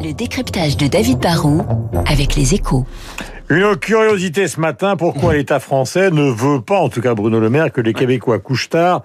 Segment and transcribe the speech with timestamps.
[0.00, 1.62] Le décryptage de David Barrault
[2.06, 2.86] avec les échos.
[3.50, 7.50] Une curiosité ce matin, pourquoi l'État français ne veut pas, en tout cas Bruno Le
[7.50, 9.02] Maire, que les Québécois couche tard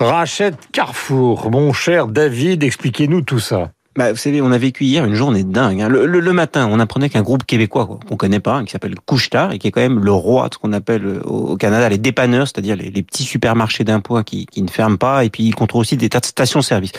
[0.00, 3.70] rachètent Carrefour Mon cher David, expliquez-nous tout ça.
[3.94, 5.82] Bah, vous savez, on a vécu hier une journée dingue.
[5.82, 5.88] Hein.
[5.88, 9.52] Le, le, matin, on apprenait qu'un groupe québécois qu'on connaît pas, hein, qui s'appelle Couchetard,
[9.52, 11.98] et qui est quand même le roi de ce qu'on appelle euh, au Canada les
[11.98, 15.54] dépanneurs, c'est-à-dire les, les, petits supermarchés d'un qui, qui ne ferment pas, et puis il
[15.54, 16.92] contrôle aussi des tas de stations-service.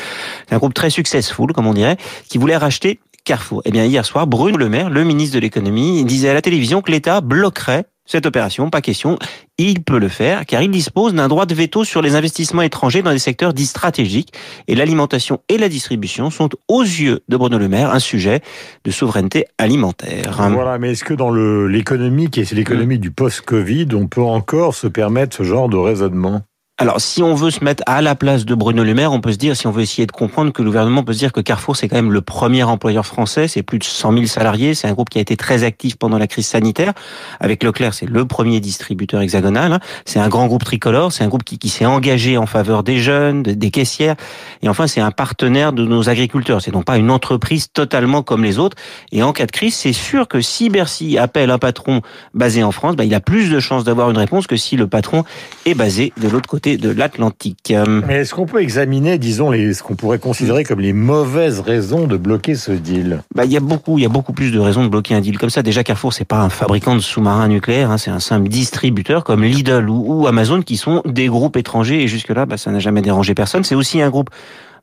[0.47, 1.97] C'est un groupe très successful, comme on dirait,
[2.29, 3.61] qui voulait racheter Carrefour.
[3.65, 6.81] Eh bien, hier soir, Bruno Le Maire, le ministre de l'économie, disait à la télévision
[6.81, 9.17] que l'État bloquerait cette opération, pas question.
[9.57, 13.01] Il peut le faire car il dispose d'un droit de veto sur les investissements étrangers
[13.01, 14.33] dans des secteurs dits stratégiques
[14.67, 18.41] et l'alimentation et la distribution sont aux yeux de Bruno Le Maire un sujet
[18.83, 20.49] de souveraineté alimentaire.
[20.51, 24.87] Voilà, mais est-ce que dans l'économie qui est l'économie du post-Covid, on peut encore se
[24.87, 26.41] permettre ce genre de raisonnement?
[26.83, 29.31] Alors, si on veut se mettre à la place de Bruno Le Maire, on peut
[29.31, 31.39] se dire, si on veut essayer de comprendre que le gouvernement peut se dire que
[31.39, 34.89] Carrefour, c'est quand même le premier employeur français, c'est plus de 100 000 salariés, c'est
[34.89, 36.91] un groupe qui a été très actif pendant la crise sanitaire.
[37.39, 39.71] Avec Leclerc, c'est le premier distributeur hexagonal.
[39.71, 39.79] Hein.
[40.03, 42.97] C'est un grand groupe tricolore, c'est un groupe qui, qui s'est engagé en faveur des
[42.97, 44.17] jeunes, des caissières.
[44.61, 46.61] Et enfin, c'est un partenaire de nos agriculteurs.
[46.61, 48.75] C'est donc pas une entreprise totalement comme les autres.
[49.13, 52.01] Et en cas de crise, c'est sûr que si Bercy appelle un patron
[52.33, 54.87] basé en France, bah, il a plus de chances d'avoir une réponse que si le
[54.87, 55.23] patron
[55.65, 57.73] est basé de l'autre côté de l'Atlantique.
[58.07, 62.07] Mais est-ce qu'on peut examiner, disons, les, ce qu'on pourrait considérer comme les mauvaises raisons
[62.07, 63.23] de bloquer ce deal?
[63.35, 65.21] Bah, il y a beaucoup, il y a beaucoup plus de raisons de bloquer un
[65.21, 65.63] deal comme ça.
[65.63, 69.43] Déjà, Carrefour, c'est pas un fabricant de sous-marins nucléaires, hein, c'est un simple distributeur comme
[69.43, 73.33] Lidl ou, Amazon qui sont des groupes étrangers et jusque-là, bah, ça n'a jamais dérangé
[73.35, 73.63] personne.
[73.63, 74.29] C'est aussi un groupe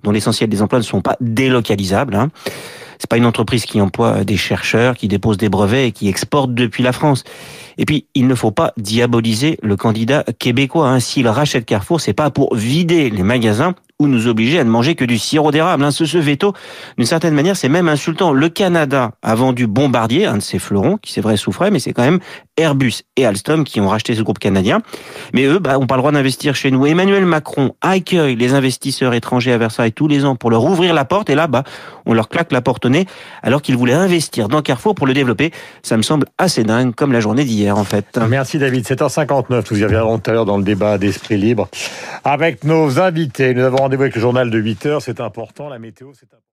[0.03, 2.15] dont l'essentiel des emplois ne sont pas délocalisables.
[2.15, 2.31] Hein.
[2.99, 6.53] C'est pas une entreprise qui emploie des chercheurs, qui dépose des brevets et qui exporte
[6.53, 7.25] depuis la France.
[7.81, 10.91] Et puis, il ne faut pas diaboliser le candidat québécois.
[10.91, 11.01] Hein.
[11.01, 14.95] S'il rachète Carrefour, c'est pas pour vider les magasins ou nous obliger à ne manger
[14.95, 15.85] que du sirop d'érable.
[15.85, 15.91] Hein.
[15.91, 16.55] Ce, veto,
[16.97, 18.33] d'une certaine manière, c'est même insultant.
[18.33, 21.93] Le Canada a vendu Bombardier, un de ses fleurons, qui c'est vrai souffrait, mais c'est
[21.93, 22.19] quand même
[22.57, 24.81] Airbus et Alstom qui ont racheté ce groupe canadien.
[25.35, 26.87] Mais eux, bah, ont pas le droit d'investir chez nous.
[26.87, 31.05] Emmanuel Macron accueille les investisseurs étrangers à Versailles tous les ans pour leur ouvrir la
[31.05, 31.65] porte, et là, bah,
[32.07, 33.07] on leur claque la porte au nez,
[33.43, 35.53] alors qu'ils voulaient investir dans Carrefour pour le développer.
[35.83, 38.19] Ça me semble assez dingue, comme la journée d'hier, en fait.
[38.29, 38.85] Merci David.
[38.85, 41.69] 7h59, nous y reviendrons tout à l'heure dans le débat d'Esprit Libre
[42.25, 43.55] avec nos invités.
[43.55, 45.03] Nous avons rendez-vous avec le journal de 8 heures.
[45.03, 45.69] C'est important.
[45.69, 46.41] La météo, c'est important.